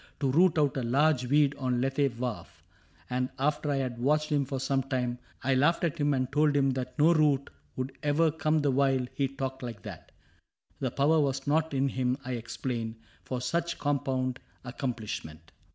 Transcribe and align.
To 0.19 0.31
root 0.31 0.57
out 0.57 0.75
a 0.77 0.81
large 0.81 1.27
weed 1.27 1.53
on 1.59 1.79
Lethe 1.79 2.17
wharf; 2.17 2.63
And 3.07 3.29
after 3.37 3.69
I 3.69 3.75
had 3.75 3.99
watched 3.99 4.31
him 4.31 4.45
for 4.45 4.59
some 4.59 4.81
time, 4.81 5.19
I 5.43 5.53
laughed 5.53 5.83
at 5.83 5.99
him 5.99 6.15
and 6.15 6.31
told 6.31 6.57
him 6.57 6.71
that 6.71 6.97
no 6.97 7.13
root 7.13 7.51
Would 7.75 7.95
ever 8.01 8.31
come 8.31 8.61
the 8.61 8.71
while 8.71 9.05
he 9.13 9.27
talked 9.27 9.61
like 9.61 9.83
that: 9.83 10.11
The 10.79 10.89
power 10.89 11.19
was 11.19 11.45
not 11.45 11.75
in 11.75 11.89
him, 11.89 12.17
I 12.25 12.31
explained. 12.31 12.95
For 13.25 13.41
such 13.41 13.77
compound 13.77 14.39
accomplishment. 14.65 15.51